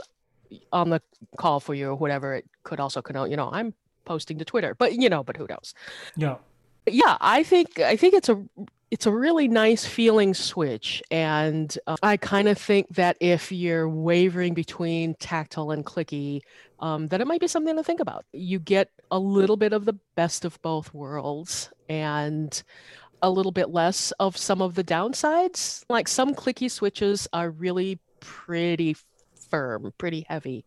on 0.72 0.90
the 0.90 1.02
call 1.38 1.60
for 1.60 1.74
you 1.74 1.90
or 1.90 1.96
whatever, 1.96 2.34
it 2.34 2.46
could 2.64 2.80
also 2.80 3.02
connote, 3.02 3.30
you 3.30 3.38
know, 3.38 3.50
I'm 3.52 3.74
posting 4.06 4.38
to 4.40 4.46
Twitter. 4.46 4.76
But 4.76 4.94
you 4.94 5.10
know, 5.10 5.24
but 5.24 5.38
who 5.38 5.48
knows? 5.50 5.74
yeah. 6.16 6.38
yeah 6.86 7.18
i 7.20 7.42
think 7.42 7.80
i 7.80 7.96
think 7.96 8.14
it's 8.14 8.30
a 8.30 8.38
it's 8.92 9.06
a 9.06 9.12
really 9.12 9.48
nice 9.48 9.86
feeling 9.86 10.34
switch 10.34 11.02
and 11.12 11.78
uh, 11.88 11.96
i 12.04 12.18
kind 12.18 12.48
of 12.48 12.58
think 12.58 12.88
that 12.90 13.18
if 13.20 13.52
you're 13.52 13.90
wavering 13.90 14.54
between 14.54 15.16
tactile 15.16 15.72
and 15.72 15.86
clicky 15.86 16.42
um, 16.80 17.08
that 17.08 17.22
it 17.22 17.28
might 17.28 17.40
be 17.40 17.48
something 17.48 17.76
to 17.76 17.84
think 17.84 18.00
about 18.00 18.26
you 18.32 18.60
get 18.60 18.90
a 19.12 19.20
little 19.20 19.58
bit 19.58 19.74
of 19.74 19.86
the 19.86 19.98
best 20.16 20.46
of 20.46 20.62
both 20.62 20.94
worlds 20.94 21.72
and 21.90 22.64
a 23.22 23.30
little 23.30 23.52
bit 23.52 23.70
less 23.70 24.12
of 24.20 24.38
some 24.38 24.62
of 24.62 24.76
the 24.76 24.84
downsides 24.84 25.84
like 25.90 26.08
some 26.08 26.36
clicky 26.36 26.70
switches 26.70 27.28
are 27.34 27.50
really 27.50 28.00
pretty 28.20 28.96
firm 29.50 29.94
pretty 29.98 30.26
heavy 30.28 30.66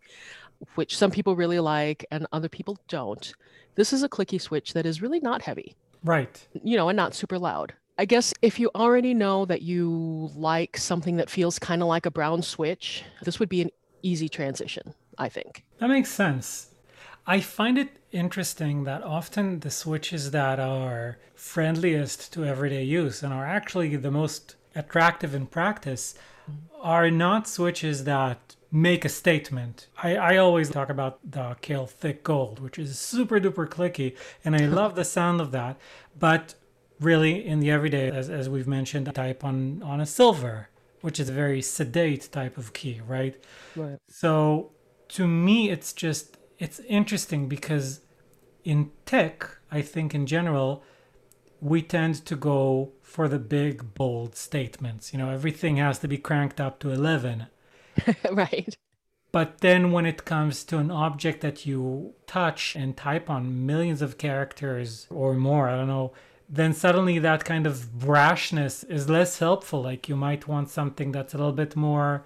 which 0.75 0.97
some 0.97 1.11
people 1.11 1.37
really 1.37 1.61
like 1.61 2.05
and 2.11 2.27
other 2.33 2.49
people 2.49 2.79
don't 2.89 3.35
this 3.77 3.93
is 3.93 4.03
a 4.03 4.09
clicky 4.09 4.41
switch 4.41 4.73
that 4.73 4.87
is 4.87 5.01
really 5.03 5.21
not 5.21 5.43
heavy 5.43 5.77
Right. 6.05 6.47
you 6.63 6.77
know, 6.77 6.89
and 6.89 6.97
not 6.97 7.15
super 7.15 7.39
loud. 7.39 7.75
I 8.01 8.05
guess 8.05 8.33
if 8.43 8.61
you 8.61 8.71
already 8.77 9.13
know 9.13 9.45
that 9.47 9.63
you 9.63 10.31
like 10.37 10.77
something 10.77 11.17
that 11.17 11.29
feels 11.29 11.59
kind 11.59 11.83
of 11.83 11.89
like 11.89 12.07
a 12.07 12.13
brown 12.13 12.43
switch, 12.43 13.03
this 13.23 13.41
would 13.41 13.49
be 13.49 13.61
an 13.61 13.71
easy 14.03 14.29
transition, 14.29 14.95
I 15.19 15.29
think. 15.29 15.65
That 15.79 15.89
makes 15.89 16.09
sense. 16.09 16.69
I 17.27 17.41
find 17.41 17.77
it 17.77 17.99
interesting 18.13 18.85
that 18.85 19.03
often 19.03 19.61
the 19.61 19.71
switches 19.71 20.31
that 20.31 20.61
are 20.61 21.19
friendliest 21.35 22.33
to 22.35 22.45
everyday 22.45 22.85
use 22.85 23.23
and 23.25 23.35
are 23.35 23.45
actually 23.45 23.97
the 23.97 24.13
most 24.13 24.55
attractive 24.77 25.35
in 25.35 25.47
practice 25.47 26.15
are 26.81 27.11
not 27.11 27.49
switches 27.49 28.05
that 28.05 28.55
make 28.71 29.05
a 29.05 29.09
statement. 29.09 29.89
I, 30.03 30.17
I 30.17 30.37
always 30.37 30.71
talk 30.71 30.89
about 30.89 31.19
the 31.29 31.57
Kailh 31.63 31.91
Thick 31.91 32.23
Gold, 32.23 32.61
which 32.61 32.79
is 32.79 32.97
super 32.97 33.41
duper 33.41 33.67
clicky, 33.67 34.17
and 34.45 34.55
I 34.55 34.67
love 34.67 34.95
the 34.95 35.05
sound 35.05 35.41
of 35.41 35.51
that. 35.51 35.77
But 36.19 36.55
really, 37.01 37.45
in 37.47 37.61
the 37.61 37.71
everyday, 37.71 38.11
as, 38.11 38.29
as 38.29 38.49
we've 38.49 38.69
mentioned, 38.69 39.13
type 39.15 39.45
on, 39.45 39.83
on 39.83 40.01
a 40.01 40.07
silver, 40.07 40.69
which 41.01 41.21
is 41.21 41.29
a 41.29 41.33
very 41.33 41.63
sedate 41.63 42.29
type 42.33 42.59
of 42.59 42.73
key, 42.73 43.01
right? 43.07 43.43
Right. 43.77 43.99
So 44.09 44.73
to 45.09 45.27
me, 45.27 45.71
it's 45.71 45.93
just 45.93 46.37
it's 46.59 46.81
interesting 46.81 47.49
because 47.49 48.01
in 48.65 48.91
tech, 49.07 49.49
I 49.71 49.83
think 49.83 50.15
in 50.15 50.27
general, 50.27 50.83
we 51.61 51.83
tend 51.83 52.25
to 52.27 52.37
go 52.37 52.93
for 53.03 53.29
the 53.29 53.39
big 53.39 53.95
bold 53.95 54.37
statements. 54.37 55.13
You 55.13 55.19
know, 55.19 55.31
everything 55.31 55.77
has 55.77 55.99
to 56.01 56.09
be 56.09 56.19
cranked 56.19 56.61
up 56.61 56.79
to 56.81 56.91
eleven. 56.91 57.47
right. 58.31 58.77
But 59.31 59.61
then 59.61 59.93
when 59.93 60.07
it 60.07 60.25
comes 60.25 60.65
to 60.65 60.79
an 60.79 60.91
object 60.91 61.43
that 61.43 61.67
you 61.67 62.15
touch 62.27 62.75
and 62.75 62.97
type 62.97 63.29
on 63.29 63.67
millions 63.67 64.01
of 64.01 64.17
characters 64.17 65.07
or 65.11 65.35
more, 65.35 65.69
I 65.69 65.77
don't 65.77 65.87
know, 65.87 66.13
then 66.49 66.73
suddenly 66.73 67.19
that 67.19 67.45
kind 67.45 67.67
of 67.67 67.91
brashness 67.99 68.89
is 68.89 69.09
less 69.09 69.39
helpful. 69.39 69.83
Like 69.83 70.09
you 70.09 70.17
might 70.17 70.49
want 70.49 70.71
something 70.71 71.13
that's 71.13 71.35
a 71.35 71.37
little 71.37 71.53
bit 71.53 71.77
more 71.77 72.25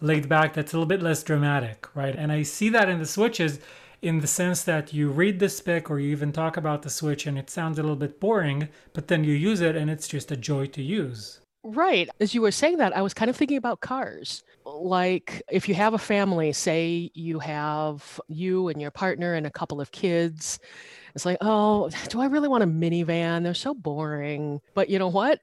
laid 0.00 0.28
back, 0.28 0.54
that's 0.54 0.72
a 0.72 0.76
little 0.76 0.86
bit 0.86 1.02
less 1.02 1.22
dramatic, 1.22 1.88
right? 1.94 2.14
And 2.14 2.30
I 2.30 2.42
see 2.42 2.68
that 2.70 2.88
in 2.88 2.98
the 2.98 3.06
switches 3.06 3.58
in 4.02 4.20
the 4.20 4.26
sense 4.26 4.62
that 4.62 4.92
you 4.92 5.10
read 5.10 5.38
the 5.38 5.48
spec 5.48 5.90
or 5.90 5.98
you 5.98 6.10
even 6.10 6.30
talk 6.30 6.56
about 6.56 6.82
the 6.82 6.90
switch 6.90 7.26
and 7.26 7.38
it 7.38 7.50
sounds 7.50 7.78
a 7.78 7.82
little 7.82 7.96
bit 7.96 8.20
boring, 8.20 8.68
but 8.92 9.08
then 9.08 9.24
you 9.24 9.32
use 9.32 9.60
it 9.60 9.74
and 9.74 9.90
it's 9.90 10.06
just 10.06 10.30
a 10.30 10.36
joy 10.36 10.66
to 10.66 10.82
use. 10.82 11.40
Right. 11.66 12.08
As 12.20 12.32
you 12.32 12.42
were 12.42 12.52
saying 12.52 12.76
that, 12.78 12.96
I 12.96 13.02
was 13.02 13.12
kind 13.12 13.28
of 13.28 13.36
thinking 13.36 13.56
about 13.56 13.80
cars. 13.80 14.44
like 14.64 15.42
if 15.50 15.68
you 15.68 15.74
have 15.74 15.94
a 15.94 15.98
family, 15.98 16.52
say 16.52 17.10
you 17.14 17.38
have 17.40 18.20
you 18.28 18.68
and 18.68 18.80
your 18.80 18.90
partner 18.90 19.34
and 19.34 19.46
a 19.46 19.50
couple 19.50 19.80
of 19.80 19.90
kids, 19.90 20.60
it's 21.14 21.26
like, 21.26 21.38
oh, 21.40 21.90
do 22.08 22.20
I 22.20 22.26
really 22.26 22.48
want 22.48 22.62
a 22.62 22.66
minivan? 22.66 23.42
They're 23.42 23.54
so 23.54 23.74
boring. 23.74 24.60
But 24.74 24.90
you 24.90 24.98
know 24.98 25.08
what? 25.08 25.40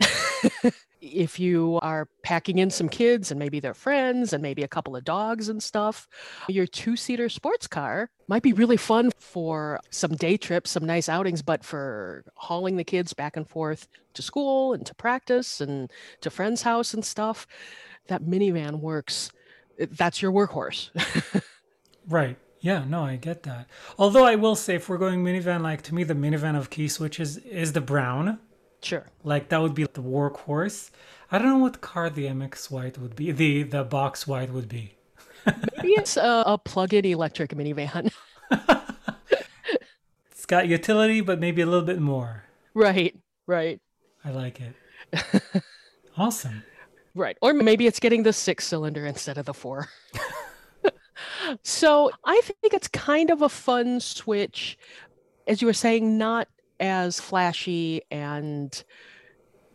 if 1.03 1.37
you 1.37 1.79
are 1.81 2.07
packing 2.23 2.59
in 2.59 2.69
some 2.69 2.87
kids 2.87 3.29
and 3.29 3.37
maybe 3.37 3.59
their 3.59 3.73
friends 3.73 4.31
and 4.31 4.41
maybe 4.41 4.63
a 4.63 4.67
couple 4.67 4.95
of 4.95 5.03
dogs 5.03 5.49
and 5.49 5.61
stuff, 5.61 6.07
your 6.47 6.65
two 6.65 6.95
seater 6.95 7.27
sports 7.27 7.67
car 7.67 8.09
might 8.27 8.41
be 8.41 8.53
really 8.53 8.77
fun 8.77 9.11
for 9.17 9.79
some 9.89 10.15
day 10.15 10.37
trips, 10.37 10.71
some 10.71 10.85
nice 10.85 11.09
outings, 11.09 11.41
but 11.41 11.63
for 11.63 12.23
hauling 12.35 12.77
the 12.77 12.83
kids 12.85 13.13
back 13.13 13.35
and 13.35 13.49
forth 13.49 13.87
to 14.13 14.21
school 14.21 14.73
and 14.73 14.85
to 14.85 14.95
practice 14.95 15.59
and 15.59 15.91
to 16.21 16.29
friends' 16.29 16.61
house 16.61 16.93
and 16.93 17.03
stuff, 17.03 17.45
that 18.07 18.23
minivan 18.23 18.79
works. 18.79 19.29
That's 19.77 20.21
your 20.21 20.31
workhorse. 20.31 20.89
right. 22.07 22.37
Yeah, 22.61 22.85
no, 22.87 23.03
I 23.03 23.17
get 23.17 23.43
that. 23.43 23.69
Although 23.97 24.23
I 24.23 24.35
will 24.35 24.55
say, 24.55 24.75
if 24.75 24.87
we're 24.87 24.97
going 24.97 25.21
minivan, 25.21 25.61
like 25.61 25.81
to 25.81 25.93
me, 25.93 26.05
the 26.05 26.13
minivan 26.13 26.57
of 26.57 26.69
key 26.69 26.87
switches 26.87 27.35
is 27.37 27.73
the 27.73 27.81
brown. 27.81 28.39
Sure. 28.83 29.05
Like 29.23 29.49
that 29.49 29.61
would 29.61 29.73
be 29.73 29.83
the 29.83 30.01
workhorse. 30.01 30.89
I 31.31 31.37
don't 31.37 31.47
know 31.47 31.57
what 31.57 31.81
car 31.81 32.09
the 32.09 32.25
MX 32.25 32.69
White 32.69 32.97
would 32.97 33.15
be. 33.15 33.31
The 33.31 33.63
the 33.63 33.83
box 33.83 34.27
white 34.27 34.51
would 34.51 34.67
be. 34.67 34.95
Maybe 35.45 35.93
it's 35.93 36.15
a, 36.17 36.43
a 36.45 36.57
plug-in 36.57 37.05
electric 37.05 37.51
minivan. 37.51 38.13
it's 40.31 40.45
got 40.45 40.67
utility, 40.67 41.21
but 41.21 41.39
maybe 41.39 41.61
a 41.61 41.65
little 41.65 41.85
bit 41.85 41.99
more. 41.99 42.43
Right. 42.73 43.15
Right. 43.47 43.81
I 44.23 44.31
like 44.31 44.61
it. 44.61 45.43
awesome. 46.17 46.63
Right. 47.15 47.37
Or 47.41 47.53
maybe 47.53 47.87
it's 47.87 47.99
getting 47.99 48.23
the 48.23 48.33
six 48.33 48.65
cylinder 48.65 49.05
instead 49.05 49.37
of 49.37 49.45
the 49.45 49.53
four. 49.53 49.89
so 51.63 52.09
I 52.23 52.39
think 52.41 52.73
it's 52.73 52.87
kind 52.87 53.29
of 53.29 53.41
a 53.41 53.49
fun 53.49 53.99
switch. 53.99 54.77
As 55.45 55.61
you 55.61 55.67
were 55.67 55.73
saying, 55.73 56.17
not 56.17 56.47
as 56.83 57.17
flashy 57.17 58.01
and 58.11 58.83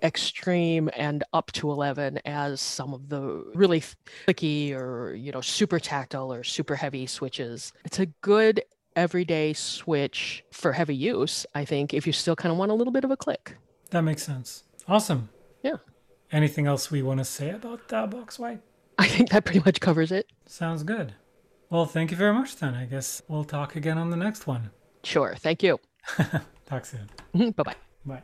extreme 0.02 0.90
and 0.94 1.24
up 1.32 1.50
to 1.52 1.70
11 1.70 2.20
as 2.26 2.60
some 2.60 2.92
of 2.92 3.08
the 3.08 3.50
really 3.54 3.82
clicky 4.26 4.72
or 4.74 5.14
you 5.14 5.32
know 5.32 5.40
super 5.40 5.80
tactile 5.80 6.32
or 6.32 6.44
super 6.44 6.76
heavy 6.76 7.06
switches. 7.06 7.72
It's 7.84 7.98
a 7.98 8.06
good 8.06 8.62
everyday 8.94 9.54
switch 9.54 10.44
for 10.50 10.72
heavy 10.72 10.94
use 10.94 11.46
i 11.54 11.64
think 11.64 11.94
if 11.94 12.04
you 12.04 12.12
still 12.12 12.34
kind 12.34 12.50
of 12.50 12.58
want 12.58 12.68
a 12.68 12.74
little 12.74 12.92
bit 12.92 13.04
of 13.04 13.10
a 13.10 13.16
click. 13.16 13.56
That 13.90 14.02
makes 14.02 14.22
sense. 14.22 14.64
Awesome. 14.86 15.30
Yeah. 15.62 15.76
Anything 16.30 16.66
else 16.66 16.90
we 16.90 17.00
want 17.02 17.18
to 17.18 17.24
say 17.24 17.50
about 17.50 17.88
that 17.88 18.10
box 18.10 18.38
white? 18.38 18.60
I 18.98 19.06
think 19.06 19.30
that 19.30 19.44
pretty 19.44 19.60
much 19.64 19.80
covers 19.80 20.12
it. 20.12 20.26
Sounds 20.46 20.82
good. 20.82 21.14
Well 21.70 21.86
thank 21.86 22.10
you 22.10 22.16
very 22.16 22.34
much 22.34 22.56
then. 22.56 22.74
I 22.74 22.84
guess 22.84 23.22
we'll 23.28 23.44
talk 23.44 23.76
again 23.76 23.96
on 23.98 24.10
the 24.10 24.16
next 24.16 24.46
one. 24.46 24.70
Sure. 25.04 25.34
Thank 25.38 25.62
you 25.62 25.78
Talk 26.68 26.84
soon. 26.84 27.08
Bye-bye. 27.56 27.74
Bye. 28.04 28.22